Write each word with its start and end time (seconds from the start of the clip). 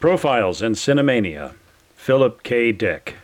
Profiles 0.00 0.62
in 0.62 0.74
Cinemania 0.74 1.54
Philip 1.96 2.44
K. 2.44 2.70
Dick. 2.70 3.16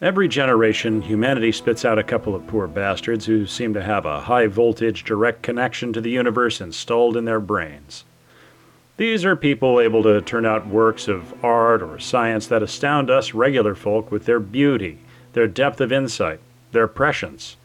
Every 0.00 0.26
generation, 0.26 1.02
humanity 1.02 1.52
spits 1.52 1.84
out 1.84 1.98
a 1.98 2.02
couple 2.02 2.34
of 2.34 2.46
poor 2.46 2.66
bastards 2.66 3.26
who 3.26 3.44
seem 3.44 3.74
to 3.74 3.82
have 3.82 4.06
a 4.06 4.22
high 4.22 4.46
voltage 4.46 5.04
direct 5.04 5.42
connection 5.42 5.92
to 5.92 6.00
the 6.00 6.08
universe 6.08 6.62
installed 6.62 7.18
in 7.18 7.26
their 7.26 7.38
brains. 7.38 8.04
These 8.96 9.26
are 9.26 9.36
people 9.36 9.78
able 9.78 10.02
to 10.04 10.22
turn 10.22 10.46
out 10.46 10.66
works 10.66 11.06
of 11.06 11.34
art 11.44 11.82
or 11.82 11.98
science 11.98 12.46
that 12.46 12.62
astound 12.62 13.10
us 13.10 13.34
regular 13.34 13.74
folk 13.74 14.10
with 14.10 14.24
their 14.24 14.40
beauty, 14.40 15.00
their 15.34 15.48
depth 15.48 15.82
of 15.82 15.92
insight, 15.92 16.40
their 16.72 16.88
prescience. 16.88 17.56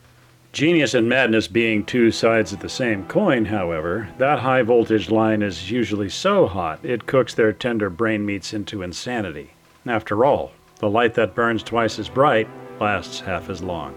Genius 0.54 0.94
and 0.94 1.08
madness 1.08 1.48
being 1.48 1.84
two 1.84 2.10
sides 2.10 2.52
of 2.52 2.60
the 2.60 2.70
same 2.70 3.06
coin, 3.06 3.46
however, 3.46 4.10
that 4.18 4.40
high 4.40 4.62
voltage 4.64 5.12
line 5.12 5.42
is 5.42 5.70
usually 5.70 6.10
so 6.10 6.48
hot 6.48 6.80
it 6.84 7.06
cooks 7.06 7.34
their 7.34 7.54
tender 7.54 7.90
brain 7.90 8.26
meats 8.26 8.54
into 8.54 8.82
insanity. 8.82 9.52
After 9.86 10.26
all, 10.26 10.52
the 10.80 10.90
light 10.90 11.14
that 11.16 11.36
burns 11.36 11.64
twice 11.64 12.00
as 12.00 12.10
bright 12.10 12.48
lasts 12.80 13.20
half 13.20 13.50
as 13.50 13.62
long. 13.62 13.94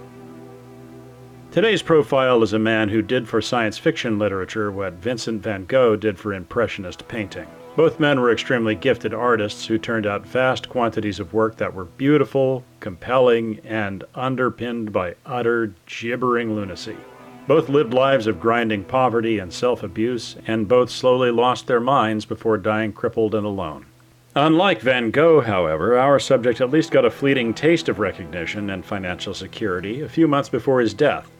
Today's 1.50 1.82
profile 1.82 2.42
is 2.42 2.52
a 2.52 2.58
man 2.58 2.88
who 2.88 3.02
did 3.02 3.28
for 3.28 3.40
science 3.40 3.78
fiction 3.78 4.18
literature 4.18 4.70
what 4.70 4.94
Vincent 4.94 5.42
van 5.42 5.64
Gogh 5.64 5.96
did 5.96 6.18
for 6.18 6.32
Impressionist 6.32 7.08
painting. 7.08 7.48
Both 7.80 7.98
men 7.98 8.20
were 8.20 8.30
extremely 8.30 8.74
gifted 8.74 9.14
artists 9.14 9.64
who 9.64 9.78
turned 9.78 10.06
out 10.06 10.26
vast 10.26 10.68
quantities 10.68 11.18
of 11.18 11.32
work 11.32 11.56
that 11.56 11.72
were 11.72 11.86
beautiful, 11.86 12.62
compelling, 12.78 13.58
and 13.64 14.04
underpinned 14.14 14.92
by 14.92 15.14
utter, 15.24 15.72
gibbering 15.86 16.54
lunacy. 16.54 16.98
Both 17.48 17.70
lived 17.70 17.94
lives 17.94 18.26
of 18.26 18.38
grinding 18.38 18.84
poverty 18.84 19.38
and 19.38 19.50
self 19.50 19.82
abuse, 19.82 20.36
and 20.46 20.68
both 20.68 20.90
slowly 20.90 21.30
lost 21.30 21.68
their 21.68 21.80
minds 21.80 22.26
before 22.26 22.58
dying 22.58 22.92
crippled 22.92 23.34
and 23.34 23.46
alone. 23.46 23.86
Unlike 24.36 24.82
Van 24.82 25.10
Gogh, 25.10 25.40
however, 25.40 25.96
our 25.96 26.18
subject 26.18 26.60
at 26.60 26.70
least 26.70 26.90
got 26.90 27.06
a 27.06 27.10
fleeting 27.10 27.54
taste 27.54 27.88
of 27.88 27.98
recognition 27.98 28.68
and 28.68 28.84
financial 28.84 29.32
security 29.32 30.02
a 30.02 30.08
few 30.10 30.28
months 30.28 30.50
before 30.50 30.80
his 30.80 30.92
death. 30.92 31.30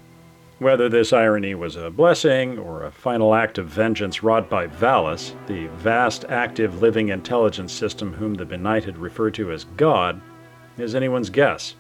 Whether 0.61 0.91
this 0.91 1.15
irony 1.15 1.55
was 1.55 1.77
a 1.77 1.89
blessing 1.89 2.59
or 2.59 2.85
a 2.85 2.91
final 2.91 3.35
act 3.35 3.57
of 3.57 3.67
vengeance 3.67 4.23
wrought 4.23 4.51
by 4.51 4.67
Valis, 4.67 5.33
the 5.47 5.69
vast 5.79 6.27
active 6.29 6.83
living 6.83 7.09
intelligence 7.09 7.73
system 7.73 8.13
whom 8.13 8.35
the 8.35 8.45
benighted 8.45 8.99
refer 8.99 9.31
to 9.31 9.53
as 9.53 9.65
God, 9.79 10.21
is 10.77 10.95
anyone's 10.95 11.31
guess. 11.31 11.77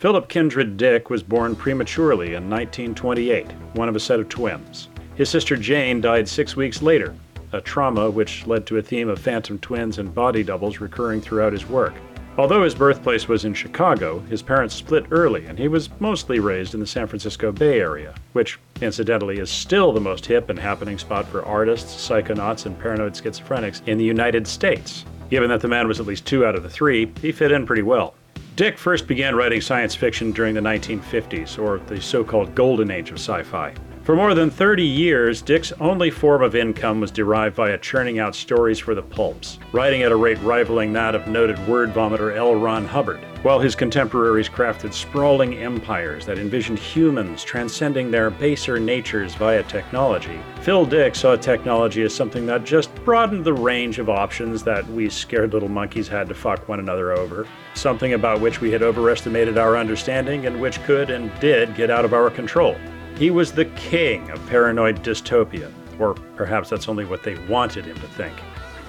Philip 0.00 0.28
Kindred 0.28 0.76
Dick 0.76 1.08
was 1.08 1.22
born 1.22 1.54
prematurely 1.54 2.34
in 2.34 2.50
1928, 2.50 3.46
one 3.74 3.88
of 3.88 3.94
a 3.94 4.00
set 4.00 4.18
of 4.18 4.28
twins. 4.28 4.88
His 5.14 5.28
sister 5.28 5.56
Jane 5.56 6.00
died 6.00 6.28
six 6.28 6.56
weeks 6.56 6.82
later, 6.82 7.14
a 7.52 7.60
trauma 7.60 8.10
which 8.10 8.44
led 8.44 8.66
to 8.66 8.78
a 8.78 8.82
theme 8.82 9.08
of 9.08 9.20
phantom 9.20 9.60
twins 9.60 9.98
and 9.98 10.12
body 10.12 10.42
doubles 10.42 10.80
recurring 10.80 11.20
throughout 11.20 11.52
his 11.52 11.68
work. 11.68 11.94
Although 12.38 12.64
his 12.64 12.74
birthplace 12.74 13.28
was 13.28 13.46
in 13.46 13.54
Chicago, 13.54 14.18
his 14.28 14.42
parents 14.42 14.74
split 14.74 15.06
early 15.10 15.46
and 15.46 15.58
he 15.58 15.68
was 15.68 15.88
mostly 16.00 16.38
raised 16.38 16.74
in 16.74 16.80
the 16.80 16.86
San 16.86 17.06
Francisco 17.06 17.50
Bay 17.50 17.80
Area, 17.80 18.14
which, 18.34 18.58
incidentally, 18.82 19.38
is 19.38 19.48
still 19.48 19.90
the 19.90 20.00
most 20.00 20.26
hip 20.26 20.50
and 20.50 20.58
happening 20.58 20.98
spot 20.98 21.26
for 21.28 21.42
artists, 21.46 22.06
psychonauts, 22.06 22.66
and 22.66 22.78
paranoid 22.78 23.14
schizophrenics 23.14 23.80
in 23.88 23.96
the 23.96 24.04
United 24.04 24.46
States. 24.46 25.06
Given 25.30 25.48
that 25.48 25.62
the 25.62 25.68
man 25.68 25.88
was 25.88 25.98
at 25.98 26.06
least 26.06 26.26
two 26.26 26.44
out 26.44 26.54
of 26.54 26.62
the 26.62 26.68
three, 26.68 27.10
he 27.22 27.32
fit 27.32 27.52
in 27.52 27.64
pretty 27.64 27.82
well. 27.82 28.14
Dick 28.54 28.76
first 28.76 29.06
began 29.06 29.34
writing 29.34 29.62
science 29.62 29.94
fiction 29.94 30.30
during 30.30 30.54
the 30.54 30.60
1950s, 30.60 31.58
or 31.58 31.78
the 31.86 32.00
so 32.00 32.22
called 32.22 32.54
golden 32.54 32.90
age 32.90 33.10
of 33.10 33.16
sci 33.16 33.42
fi. 33.44 33.72
For 34.06 34.14
more 34.14 34.34
than 34.34 34.50
30 34.50 34.84
years, 34.84 35.42
Dick's 35.42 35.72
only 35.80 36.12
form 36.12 36.40
of 36.40 36.54
income 36.54 37.00
was 37.00 37.10
derived 37.10 37.56
via 37.56 37.76
churning 37.76 38.20
out 38.20 38.36
stories 38.36 38.78
for 38.78 38.94
the 38.94 39.02
pulps, 39.02 39.58
writing 39.72 40.04
at 40.04 40.12
a 40.12 40.16
rate 40.16 40.38
rivaling 40.42 40.92
that 40.92 41.16
of 41.16 41.26
noted 41.26 41.58
word 41.66 41.92
vomiter 41.92 42.36
L. 42.36 42.54
Ron 42.54 42.84
Hubbard, 42.84 43.18
while 43.42 43.58
his 43.58 43.74
contemporaries 43.74 44.48
crafted 44.48 44.92
sprawling 44.92 45.56
empires 45.56 46.24
that 46.24 46.38
envisioned 46.38 46.78
humans 46.78 47.42
transcending 47.42 48.12
their 48.12 48.30
baser 48.30 48.78
natures 48.78 49.34
via 49.34 49.64
technology. 49.64 50.38
Phil 50.60 50.86
Dick 50.86 51.16
saw 51.16 51.34
technology 51.34 52.04
as 52.04 52.14
something 52.14 52.46
that 52.46 52.62
just 52.62 52.94
broadened 53.04 53.44
the 53.44 53.54
range 53.54 53.98
of 53.98 54.08
options 54.08 54.62
that 54.62 54.86
we 54.86 55.10
scared 55.10 55.52
little 55.52 55.68
monkeys 55.68 56.06
had 56.06 56.28
to 56.28 56.34
fuck 56.34 56.68
one 56.68 56.78
another 56.78 57.10
over, 57.10 57.44
something 57.74 58.12
about 58.12 58.40
which 58.40 58.60
we 58.60 58.70
had 58.70 58.84
overestimated 58.84 59.58
our 59.58 59.76
understanding 59.76 60.46
and 60.46 60.60
which 60.60 60.80
could 60.84 61.10
and 61.10 61.36
did 61.40 61.74
get 61.74 61.90
out 61.90 62.04
of 62.04 62.14
our 62.14 62.30
control. 62.30 62.76
He 63.16 63.30
was 63.30 63.52
the 63.52 63.64
king 63.64 64.30
of 64.30 64.46
paranoid 64.46 65.02
dystopia, 65.02 65.72
or 65.98 66.14
perhaps 66.36 66.68
that's 66.68 66.88
only 66.88 67.06
what 67.06 67.22
they 67.22 67.34
wanted 67.46 67.86
him 67.86 67.96
to 67.96 68.08
think. 68.08 68.36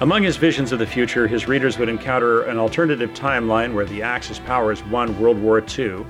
Among 0.02 0.22
his 0.22 0.36
visions 0.36 0.74
of 0.74 0.80
the 0.80 0.86
future, 0.86 1.28
his 1.28 1.48
readers 1.48 1.80
would 1.80 1.88
encounter 1.88 2.44
an 2.44 2.60
alternative 2.60 3.12
timeline 3.12 3.74
where 3.74 3.86
the 3.86 4.02
Axis 4.02 4.40
powers 4.40 4.84
won 4.86 5.18
World 5.20 5.42
War 5.42 5.64
II, 5.78 6.06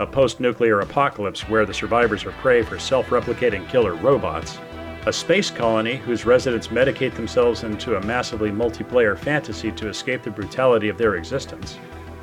a 0.00 0.06
post 0.06 0.40
nuclear 0.40 0.80
apocalypse 0.80 1.48
where 1.48 1.64
the 1.64 1.72
survivors 1.72 2.24
are 2.24 2.32
prey 2.32 2.62
for 2.62 2.80
self 2.80 3.10
replicating 3.10 3.68
killer 3.68 3.94
robots, 3.94 4.58
a 5.06 5.12
space 5.12 5.50
colony 5.50 5.96
whose 5.96 6.26
residents 6.26 6.68
medicate 6.68 7.14
themselves 7.14 7.62
into 7.62 7.96
a 7.96 8.04
massively 8.04 8.50
multiplayer 8.50 9.16
fantasy 9.16 9.70
to 9.72 9.88
escape 9.88 10.22
the 10.22 10.30
brutality 10.30 10.88
of 10.88 10.98
their 10.98 11.14
existence, 11.14 11.78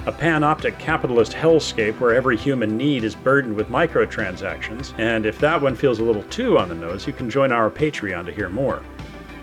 a 0.10 0.12
panoptic 0.12 0.80
capitalist 0.80 1.34
hellscape 1.34 2.00
where 2.00 2.16
every 2.16 2.36
human 2.36 2.76
need 2.76 3.04
is 3.04 3.14
burdened 3.14 3.56
with 3.56 3.70
microtransactions, 3.70 4.92
and 4.98 5.24
if 5.24 5.38
that 5.38 5.62
one 5.62 5.76
feels 5.76 6.00
a 6.00 6.04
little 6.04 6.24
too 6.24 6.58
on 6.58 6.68
the 6.68 6.74
nose, 6.74 7.06
you 7.06 7.14
can 7.14 7.30
join 7.30 7.52
our 7.52 7.70
Patreon 7.70 8.26
to 8.26 8.32
hear 8.32 8.50
more. 8.50 8.82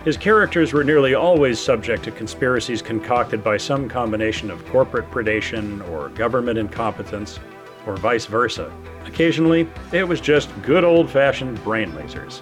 His 0.05 0.17
characters 0.17 0.73
were 0.73 0.83
nearly 0.83 1.15
always 1.15 1.61
subject 1.61 2.03
to 2.03 2.11
conspiracies 2.11 2.83
concocted 2.83 3.45
by 3.45 3.59
some 3.59 3.89
combination 3.89 4.51
of 4.51 4.67
corporate 4.67 5.09
predation 5.13 5.89
or 5.89 6.09
government 6.09 6.59
incompetence, 6.59 7.39
or 7.87 7.97
vice 7.97 8.27
versa. 8.27 8.73
Occasionally, 9.05 9.69
it 9.93 10.03
was 10.03 10.21
just 10.21 10.51
good 10.63 10.83
old 10.83 11.09
fashioned 11.09 11.63
brain 11.63 11.93
lasers. 11.93 12.41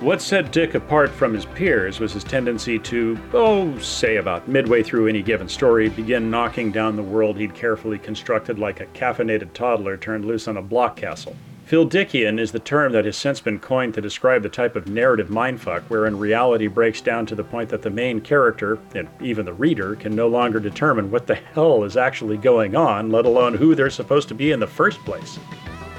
What 0.00 0.20
set 0.20 0.52
Dick 0.52 0.74
apart 0.74 1.08
from 1.08 1.32
his 1.32 1.46
peers 1.46 2.00
was 2.00 2.12
his 2.12 2.22
tendency 2.22 2.78
to, 2.80 3.18
oh, 3.32 3.78
say 3.78 4.16
about 4.16 4.46
midway 4.46 4.82
through 4.82 5.06
any 5.06 5.22
given 5.22 5.48
story, 5.48 5.88
begin 5.88 6.30
knocking 6.30 6.70
down 6.70 6.96
the 6.96 7.02
world 7.02 7.38
he'd 7.38 7.54
carefully 7.54 7.98
constructed 7.98 8.58
like 8.58 8.80
a 8.80 8.86
caffeinated 8.86 9.54
toddler 9.54 9.96
turned 9.96 10.26
loose 10.26 10.48
on 10.48 10.58
a 10.58 10.62
block 10.62 10.96
castle. 10.96 11.34
Phil 11.64 11.88
Dickian 11.88 12.38
is 12.38 12.52
the 12.52 12.58
term 12.58 12.92
that 12.92 13.06
has 13.06 13.16
since 13.16 13.40
been 13.40 13.58
coined 13.58 13.94
to 13.94 14.02
describe 14.02 14.42
the 14.42 14.50
type 14.50 14.76
of 14.76 14.86
narrative 14.86 15.28
mindfuck 15.28 15.82
wherein 15.84 16.18
reality 16.18 16.66
breaks 16.66 17.00
down 17.00 17.24
to 17.26 17.34
the 17.34 17.42
point 17.42 17.70
that 17.70 17.80
the 17.80 17.88
main 17.88 18.20
character, 18.20 18.78
and 18.94 19.08
even 19.22 19.46
the 19.46 19.54
reader, 19.54 19.96
can 19.96 20.14
no 20.14 20.28
longer 20.28 20.60
determine 20.60 21.10
what 21.10 21.26
the 21.26 21.34
hell 21.34 21.84
is 21.84 21.96
actually 21.96 22.36
going 22.36 22.76
on, 22.76 23.10
let 23.10 23.24
alone 23.24 23.54
who 23.54 23.74
they're 23.74 23.88
supposed 23.88 24.28
to 24.28 24.34
be 24.34 24.52
in 24.52 24.60
the 24.60 24.66
first 24.66 25.02
place. 25.06 25.38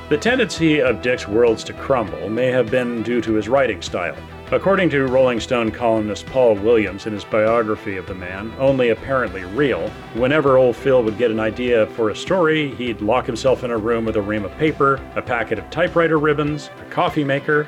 The 0.10 0.18
tendency 0.18 0.82
of 0.82 1.02
Dick's 1.02 1.28
worlds 1.28 1.66
to 1.66 1.74
crumble 1.74 2.30
may 2.30 2.46
have 2.46 2.72
been 2.72 3.04
due 3.04 3.20
to 3.20 3.34
his 3.34 3.50
writing 3.50 3.82
style. 3.82 4.16
According 4.54 4.90
to 4.92 5.06
Rolling 5.06 5.42
Stone 5.42 5.72
columnist 5.72 6.26
Paul 6.28 6.56
Williams 6.56 7.08
in 7.08 7.12
his 7.12 7.26
biography 7.26 7.98
of 7.98 8.08
the 8.08 8.16
man, 8.16 8.54
only 8.58 8.92
apparently 8.92 9.44
real, 9.44 9.90
whenever 10.14 10.58
old 10.58 10.78
Phil 10.78 11.04
would 11.04 11.18
get 11.18 11.30
an 11.30 11.42
idea 11.42 11.88
for 11.88 12.10
a 12.10 12.16
story, 12.16 12.74
he'd 12.76 13.02
lock 13.02 13.26
himself 13.26 13.66
in 13.66 13.72
a 13.72 13.78
room 13.78 14.06
with 14.06 14.16
a 14.16 14.22
ream 14.22 14.46
of 14.46 14.58
paper, 14.58 15.02
a 15.18 15.22
packet 15.22 15.60
of 15.60 15.70
typewriter 15.72 16.18
ribbons, 16.18 16.70
a 16.80 16.86
coffee 16.90 17.26
maker, 17.26 17.68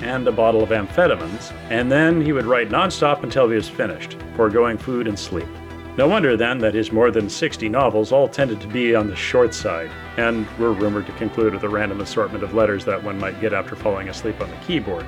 and 0.00 0.28
a 0.28 0.32
bottle 0.32 0.62
of 0.62 0.68
amphetamines, 0.68 1.50
and 1.70 1.90
then 1.90 2.20
he 2.20 2.32
would 2.32 2.44
write 2.44 2.68
nonstop 2.68 3.22
until 3.22 3.48
he 3.48 3.54
was 3.54 3.70
finished, 3.70 4.18
foregoing 4.36 4.76
food 4.76 5.08
and 5.08 5.18
sleep. 5.18 5.48
No 5.96 6.06
wonder 6.06 6.36
then 6.36 6.58
that 6.58 6.74
his 6.74 6.92
more 6.92 7.10
than 7.10 7.28
60 7.28 7.68
novels 7.68 8.12
all 8.12 8.28
tended 8.28 8.60
to 8.60 8.68
be 8.68 8.94
on 8.94 9.08
the 9.08 9.16
short 9.16 9.52
side, 9.52 9.90
and 10.16 10.48
were 10.58 10.72
rumored 10.72 11.06
to 11.06 11.12
conclude 11.12 11.52
with 11.52 11.64
a 11.64 11.68
random 11.68 12.00
assortment 12.00 12.44
of 12.44 12.54
letters 12.54 12.84
that 12.84 13.02
one 13.02 13.18
might 13.18 13.40
get 13.40 13.52
after 13.52 13.74
falling 13.74 14.08
asleep 14.08 14.40
on 14.40 14.48
the 14.50 14.56
keyboard. 14.58 15.04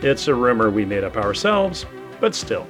It's 0.00 0.28
a 0.28 0.34
rumor 0.34 0.70
we 0.70 0.84
made 0.84 1.04
up 1.04 1.16
ourselves, 1.16 1.86
but 2.18 2.34
still. 2.34 2.66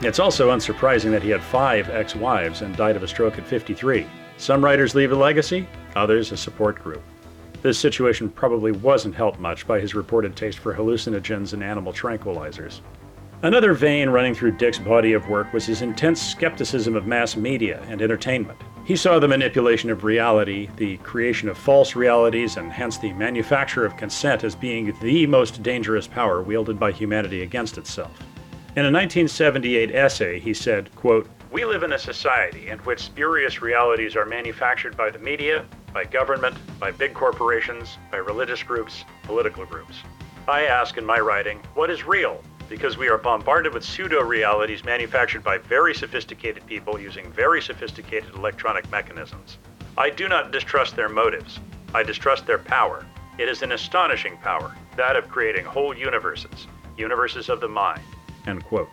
It's 0.00 0.18
also 0.18 0.50
unsurprising 0.50 1.10
that 1.12 1.22
he 1.22 1.30
had 1.30 1.42
five 1.42 1.88
ex 1.90 2.16
wives 2.16 2.62
and 2.62 2.76
died 2.76 2.96
of 2.96 3.02
a 3.02 3.08
stroke 3.08 3.38
at 3.38 3.46
53. 3.46 4.06
Some 4.38 4.64
writers 4.64 4.94
leave 4.94 5.12
a 5.12 5.14
legacy, 5.14 5.68
others 5.94 6.32
a 6.32 6.36
support 6.36 6.82
group. 6.82 7.02
This 7.62 7.78
situation 7.78 8.28
probably 8.28 8.72
wasn't 8.72 9.14
helped 9.14 9.38
much 9.38 9.66
by 9.66 9.78
his 9.78 9.94
reported 9.94 10.36
taste 10.36 10.58
for 10.58 10.74
hallucinogens 10.74 11.52
and 11.52 11.62
animal 11.62 11.92
tranquilizers. 11.92 12.80
Another 13.44 13.74
vein 13.74 14.08
running 14.08 14.34
through 14.34 14.52
Dick's 14.52 14.78
body 14.78 15.12
of 15.12 15.28
work 15.28 15.52
was 15.52 15.66
his 15.66 15.82
intense 15.82 16.18
skepticism 16.22 16.96
of 16.96 17.06
mass 17.06 17.36
media 17.36 17.84
and 17.90 18.00
entertainment. 18.00 18.58
He 18.86 18.96
saw 18.96 19.18
the 19.18 19.28
manipulation 19.28 19.90
of 19.90 20.02
reality, 20.02 20.70
the 20.76 20.96
creation 20.98 21.50
of 21.50 21.58
false 21.58 21.94
realities, 21.94 22.56
and 22.56 22.72
hence 22.72 22.96
the 22.96 23.12
manufacture 23.12 23.84
of 23.84 23.98
consent 23.98 24.44
as 24.44 24.56
being 24.56 24.96
the 25.02 25.26
most 25.26 25.62
dangerous 25.62 26.06
power 26.06 26.40
wielded 26.40 26.80
by 26.80 26.90
humanity 26.90 27.42
against 27.42 27.76
itself. 27.76 28.18
In 28.76 28.86
a 28.86 28.90
1978 28.90 29.94
essay, 29.94 30.40
he 30.40 30.54
said, 30.54 30.88
quote, 30.96 31.28
We 31.52 31.66
live 31.66 31.82
in 31.82 31.92
a 31.92 31.98
society 31.98 32.68
in 32.68 32.78
which 32.78 33.00
spurious 33.00 33.60
realities 33.60 34.16
are 34.16 34.24
manufactured 34.24 34.96
by 34.96 35.10
the 35.10 35.18
media, 35.18 35.66
by 35.92 36.04
government, 36.04 36.56
by 36.80 36.92
big 36.92 37.12
corporations, 37.12 37.98
by 38.10 38.16
religious 38.16 38.62
groups, 38.62 39.04
political 39.22 39.66
groups. 39.66 39.96
I 40.48 40.62
ask 40.62 40.96
in 40.96 41.04
my 41.04 41.20
writing, 41.20 41.60
what 41.74 41.90
is 41.90 42.04
real? 42.04 42.42
Because 42.68 42.96
we 42.96 43.08
are 43.08 43.18
bombarded 43.18 43.72
with 43.72 43.84
pseudo 43.84 44.22
realities 44.22 44.84
manufactured 44.84 45.42
by 45.42 45.58
very 45.58 45.94
sophisticated 45.94 46.66
people 46.66 46.98
using 46.98 47.30
very 47.32 47.60
sophisticated 47.60 48.34
electronic 48.34 48.90
mechanisms. 48.90 49.58
I 49.96 50.10
do 50.10 50.28
not 50.28 50.52
distrust 50.52 50.96
their 50.96 51.08
motives. 51.08 51.60
I 51.94 52.02
distrust 52.02 52.46
their 52.46 52.58
power. 52.58 53.06
It 53.38 53.48
is 53.48 53.62
an 53.62 53.72
astonishing 53.72 54.36
power, 54.38 54.74
that 54.96 55.16
of 55.16 55.28
creating 55.28 55.64
whole 55.64 55.96
universes, 55.96 56.66
universes 56.96 57.48
of 57.48 57.60
the 57.60 57.68
mind. 57.68 58.02
End 58.46 58.64
quote. 58.64 58.92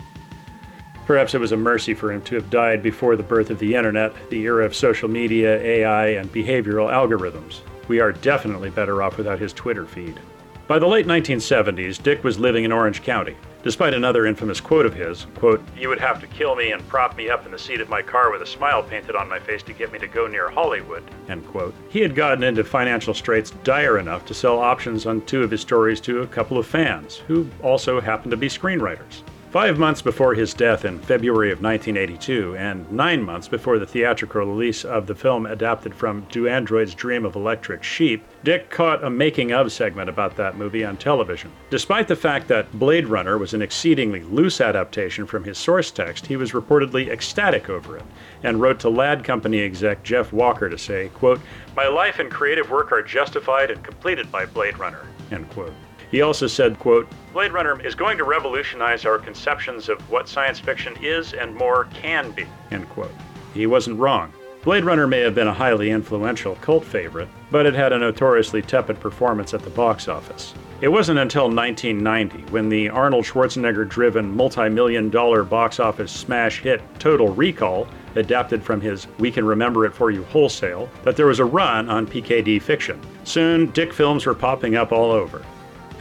Perhaps 1.06 1.34
it 1.34 1.40
was 1.40 1.52
a 1.52 1.58
mercy 1.58 1.94
for 1.94 2.12
him 2.12 2.22
to 2.24 2.36
have 2.36 2.50
died 2.50 2.84
before 2.84 3.16
the 3.16 3.24
birth 3.24 3.50
of 3.50 3.60
the 3.60 3.76
internet, 3.76 4.14
the 4.30 4.42
era 4.44 4.64
of 4.66 4.76
social 4.76 5.10
media, 5.10 5.60
AI, 5.62 6.08
and 6.10 6.32
behavioral 6.32 6.92
algorithms. 6.92 7.62
We 7.88 8.00
are 8.00 8.12
definitely 8.12 8.70
better 8.70 9.02
off 9.02 9.18
without 9.18 9.40
his 9.40 9.54
Twitter 9.54 9.86
feed. 9.86 10.20
By 10.68 10.80
the 10.80 10.88
late 10.88 11.08
1970s, 11.08 12.02
Dick 12.02 12.24
was 12.24 12.40
living 12.40 12.64
in 12.64 12.72
Orange 12.72 13.04
County. 13.04 13.36
Despite 13.64 13.94
another 13.94 14.26
infamous 14.26 14.60
quote 14.60 14.88
of 14.88 14.96
his, 14.96 15.28
quote, 15.36 15.64
You 15.78 15.88
would 15.90 16.00
have 16.00 16.20
to 16.22 16.28
kill 16.28 16.56
me 16.56 16.72
and 16.72 16.88
prop 16.88 17.16
me 17.16 17.30
up 17.30 17.46
in 17.46 17.52
the 17.52 17.60
seat 17.60 17.80
of 17.80 17.90
my 17.90 18.02
car 18.02 18.32
with 18.32 18.42
a 18.42 18.46
smile 18.46 18.82
painted 18.82 19.16
on 19.16 19.30
my 19.30 19.38
face 19.38 19.62
to 19.64 19.74
get 19.74 19.92
me 19.92 20.00
to 20.00 20.08
go 20.08 20.26
near 20.26 20.50
Hollywood, 20.50 21.04
end 21.30 21.48
quote. 21.48 21.76
He 21.90 22.02
had 22.02 22.16
gotten 22.16 22.44
into 22.44 22.64
financial 22.64 23.14
straits 23.14 23.52
dire 23.64 24.00
enough 24.00 24.26
to 24.26 24.34
sell 24.34 24.58
options 24.58 25.06
on 25.06 25.22
two 25.22 25.44
of 25.44 25.52
his 25.52 25.62
stories 25.62 26.02
to 26.02 26.22
a 26.22 26.28
couple 26.28 26.58
of 26.58 26.66
fans, 26.66 27.18
who 27.28 27.48
also 27.62 28.02
happened 28.02 28.32
to 28.32 28.38
be 28.38 28.48
screenwriters. 28.48 29.22
Five 29.52 29.78
months 29.78 30.02
before 30.02 30.34
his 30.34 30.54
death 30.54 30.86
in 30.86 30.98
February 30.98 31.52
of 31.52 31.62
1982, 31.62 32.56
and 32.56 32.90
nine 32.90 33.22
months 33.22 33.50
before 33.50 33.80
the 33.80 33.86
theatrical 33.86 34.46
release 34.46 34.86
of 34.86 35.08
the 35.08 35.14
film 35.14 35.46
adapted 35.46 35.94
from 35.94 36.26
Do 36.32 36.48
Androids 36.48 36.96
Dream 36.96 37.26
of 37.26 37.36
Electric 37.36 37.84
Sheep, 37.84 38.24
Dick 38.46 38.70
caught 38.70 39.04
a 39.04 39.10
making 39.10 39.52
of 39.52 39.74
segment 39.74 40.08
about 40.08 40.38
that 40.38 40.56
movie 40.56 40.86
on 40.86 40.96
television. 40.96 41.52
Despite 41.70 42.08
the 42.08 42.16
fact 42.16 42.48
that 42.48 42.72
Blade 42.80 43.08
Runner 43.08 43.38
was 43.38 43.54
an 43.54 43.62
exceedingly 43.62 44.24
loose 44.24 44.62
adaptation 44.62 45.26
from 45.26 45.44
his 45.44 45.58
source 45.58 45.92
text, 45.92 46.28
he 46.28 46.38
was 46.38 46.54
reportedly 46.54 47.10
ecstatic 47.10 47.70
over 47.70 47.98
it, 47.98 48.06
and 48.44 48.62
wrote 48.62 48.80
to 48.80 48.90
Ladd 48.90 49.26
Company 49.26 49.60
exec 49.60 50.02
Jeff 50.02 50.32
Walker 50.32 50.70
to 50.70 50.78
say, 50.78 51.10
quote, 51.10 51.42
My 51.76 51.90
life 51.90 52.20
and 52.20 52.32
creative 52.32 52.72
work 52.72 52.94
are 52.94 53.04
justified 53.04 53.70
and 53.70 53.84
completed 53.84 54.32
by 54.32 54.46
Blade 54.46 54.80
Runner, 54.80 55.06
end 55.30 55.50
quote. 55.50 55.74
He 56.12 56.22
also 56.22 56.46
said, 56.46 56.78
quote, 56.78 57.08
Blade 57.32 57.54
Runner 57.54 57.82
is 57.82 57.96
going 57.96 58.18
to 58.18 58.26
revolutionize 58.26 59.06
our 59.06 59.18
conceptions 59.18 59.88
of 59.88 60.02
what 60.12 60.28
science 60.28 60.60
fiction 60.60 60.94
is 61.02 61.34
and 61.34 61.56
more 61.56 61.86
can 61.94 62.32
be, 62.32 62.46
end 62.70 62.90
quote. 62.90 63.14
He 63.54 63.66
wasn't 63.66 63.98
wrong. 63.98 64.34
Blade 64.64 64.84
Runner 64.84 65.08
may 65.08 65.22
have 65.22 65.34
been 65.34 65.48
a 65.48 65.54
highly 65.54 65.90
influential 65.90 66.56
cult 66.56 66.86
favorite, 66.86 67.30
but 67.50 67.66
it 67.66 67.74
had 67.74 67.94
a 67.94 67.98
notoriously 67.98 68.62
tepid 68.62 69.00
performance 69.00 69.54
at 69.54 69.64
the 69.64 69.72
box 69.72 70.08
office. 70.08 70.54
It 70.82 70.90
wasn't 70.90 71.20
until 71.20 71.50
1990, 71.50 72.52
when 72.52 72.68
the 72.68 72.90
Arnold 72.90 73.26
Schwarzenegger 73.26 73.88
driven 73.88 74.36
multi 74.36 74.68
million 74.68 75.10
dollar 75.10 75.44
box 75.44 75.80
office 75.80 76.12
smash 76.12 76.60
hit 76.60 76.82
Total 77.00 77.30
Recall, 77.30 77.88
adapted 78.16 78.62
from 78.62 78.82
his 78.82 79.08
We 79.18 79.32
Can 79.32 79.46
Remember 79.46 79.86
It 79.86 79.94
For 79.94 80.12
You 80.12 80.24
Wholesale, 80.26 80.90
that 81.04 81.16
there 81.16 81.28
was 81.28 81.40
a 81.40 81.46
run 81.46 81.90
on 81.90 82.06
PKD 82.06 82.62
fiction. 82.62 83.00
Soon, 83.24 83.72
Dick 83.72 83.94
films 83.94 84.26
were 84.26 84.36
popping 84.36 84.76
up 84.76 84.92
all 84.92 85.12
over. 85.12 85.42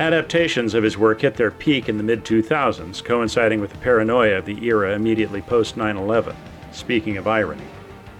Adaptations 0.00 0.72
of 0.72 0.82
his 0.82 0.96
work 0.96 1.20
hit 1.20 1.34
their 1.34 1.50
peak 1.50 1.86
in 1.86 1.98
the 1.98 2.02
mid 2.02 2.24
2000s, 2.24 3.04
coinciding 3.04 3.60
with 3.60 3.70
the 3.70 3.76
paranoia 3.76 4.38
of 4.38 4.46
the 4.46 4.64
era 4.64 4.94
immediately 4.94 5.42
post 5.42 5.76
9 5.76 5.94
11. 5.94 6.34
Speaking 6.72 7.18
of 7.18 7.26
irony. 7.26 7.66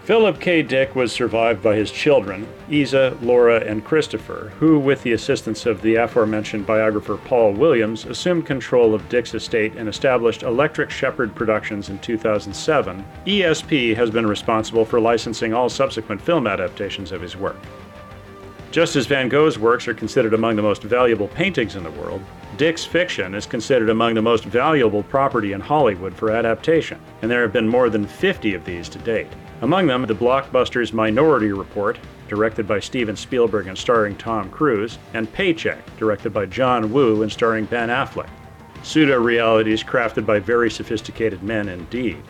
Philip 0.03 0.39
K. 0.39 0.61
Dick 0.61 0.95
was 0.95 1.11
survived 1.11 1.63
by 1.63 1.75
his 1.75 1.91
children, 1.91 2.47
Isa, 2.69 3.17
Laura, 3.23 3.61
and 3.61 3.83
Christopher, 3.83 4.51
who, 4.59 4.77
with 4.77 5.01
the 5.01 5.13
assistance 5.13 5.65
of 5.65 5.81
the 5.81 5.95
aforementioned 5.95 6.67
biographer 6.67 7.17
Paul 7.17 7.53
Williams, 7.53 8.05
assumed 8.05 8.45
control 8.45 8.93
of 8.93 9.09
Dick's 9.09 9.33
estate 9.33 9.73
and 9.75 9.89
established 9.89 10.43
Electric 10.43 10.91
Shepherd 10.91 11.33
Productions 11.33 11.89
in 11.89 11.97
2007. 11.97 13.03
ESP 13.25 13.95
has 13.95 14.11
been 14.11 14.27
responsible 14.27 14.85
for 14.85 14.99
licensing 14.99 15.51
all 15.51 15.67
subsequent 15.67 16.21
film 16.21 16.45
adaptations 16.45 17.11
of 17.11 17.21
his 17.21 17.35
work. 17.35 17.57
Just 18.71 18.95
as 18.95 19.05
Van 19.05 19.27
Gogh's 19.27 19.59
works 19.59 19.85
are 19.89 19.93
considered 19.93 20.33
among 20.33 20.55
the 20.55 20.61
most 20.61 20.81
valuable 20.81 21.27
paintings 21.27 21.75
in 21.75 21.83
the 21.83 21.91
world, 21.91 22.21
Dick's 22.55 22.85
fiction 22.85 23.35
is 23.35 23.45
considered 23.45 23.89
among 23.89 24.13
the 24.13 24.21
most 24.21 24.45
valuable 24.45 25.03
property 25.03 25.51
in 25.51 25.59
Hollywood 25.59 26.13
for 26.13 26.31
adaptation, 26.31 26.97
and 27.21 27.29
there 27.29 27.41
have 27.41 27.51
been 27.51 27.67
more 27.67 27.89
than 27.89 28.07
50 28.07 28.53
of 28.53 28.63
these 28.63 28.87
to 28.87 28.99
date. 28.99 29.27
Among 29.61 29.87
them, 29.87 30.05
the 30.05 30.15
blockbusters 30.15 30.93
Minority 30.93 31.51
Report, 31.51 31.99
directed 32.29 32.65
by 32.65 32.79
Steven 32.79 33.17
Spielberg 33.17 33.67
and 33.67 33.77
starring 33.77 34.15
Tom 34.15 34.49
Cruise, 34.49 34.99
and 35.13 35.31
Paycheck, 35.33 35.97
directed 35.97 36.31
by 36.31 36.45
John 36.45 36.93
Woo 36.93 37.23
and 37.23 37.31
starring 37.31 37.65
Ben 37.65 37.89
Affleck. 37.89 38.29
Pseudo 38.83 39.19
realities 39.19 39.83
crafted 39.83 40.25
by 40.25 40.39
very 40.39 40.71
sophisticated 40.71 41.43
men 41.43 41.67
indeed. 41.67 42.23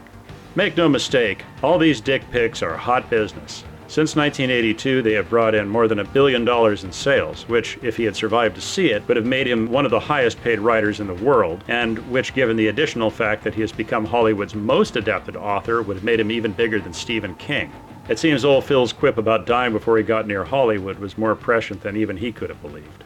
Make 0.55 0.75
no 0.75 0.89
mistake, 0.89 1.43
all 1.61 1.77
these 1.77 2.01
dick 2.01 2.23
pics 2.31 2.63
are 2.63 2.75
hot 2.75 3.11
business, 3.11 3.63
since 3.91 4.15
1982, 4.15 5.01
they 5.01 5.11
have 5.11 5.29
brought 5.29 5.53
in 5.53 5.67
more 5.67 5.85
than 5.85 5.99
a 5.99 6.05
billion 6.05 6.45
dollars 6.45 6.85
in 6.85 6.93
sales, 6.93 7.43
which, 7.49 7.77
if 7.81 7.97
he 7.97 8.05
had 8.05 8.15
survived 8.15 8.55
to 8.55 8.61
see 8.61 8.91
it, 8.91 9.05
would 9.05 9.17
have 9.17 9.25
made 9.25 9.45
him 9.45 9.69
one 9.69 9.83
of 9.83 9.91
the 9.91 9.99
highest 9.99 10.41
paid 10.41 10.61
writers 10.61 11.01
in 11.01 11.07
the 11.07 11.13
world, 11.15 11.61
and 11.67 11.97
which, 12.09 12.33
given 12.33 12.55
the 12.55 12.69
additional 12.69 13.11
fact 13.11 13.43
that 13.43 13.53
he 13.53 13.59
has 13.59 13.73
become 13.73 14.05
Hollywood's 14.05 14.55
most 14.55 14.95
adapted 14.95 15.35
author, 15.35 15.81
would 15.81 15.97
have 15.97 16.05
made 16.05 16.21
him 16.21 16.31
even 16.31 16.53
bigger 16.53 16.79
than 16.79 16.93
Stephen 16.93 17.35
King. 17.35 17.69
It 18.07 18.17
seems 18.17 18.45
old 18.45 18.63
Phil's 18.63 18.93
quip 18.93 19.17
about 19.17 19.45
dying 19.45 19.73
before 19.73 19.97
he 19.97 20.03
got 20.03 20.25
near 20.25 20.45
Hollywood 20.45 20.97
was 20.97 21.17
more 21.17 21.35
prescient 21.35 21.81
than 21.81 21.97
even 21.97 22.15
he 22.15 22.31
could 22.31 22.49
have 22.49 22.61
believed. 22.61 23.03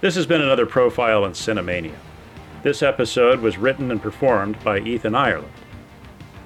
This 0.00 0.14
has 0.14 0.24
been 0.24 0.40
another 0.40 0.66
profile 0.66 1.24
in 1.24 1.32
Cinemania. 1.32 1.96
This 2.62 2.80
episode 2.80 3.40
was 3.40 3.58
written 3.58 3.90
and 3.90 4.00
performed 4.00 4.62
by 4.62 4.78
Ethan 4.78 5.16
Ireland. 5.16 5.52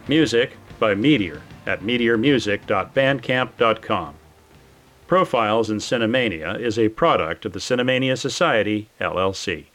Music 0.08 0.56
by 0.80 0.96
Meteor 0.96 1.40
at 1.66 1.82
meteormusic.bandcamp.com. 1.82 4.14
Profiles 5.06 5.70
in 5.70 5.78
Cinemania 5.78 6.58
is 6.58 6.78
a 6.78 6.88
product 6.88 7.44
of 7.44 7.52
the 7.52 7.58
Cinemania 7.58 8.16
Society, 8.18 8.88
LLC. 9.00 9.66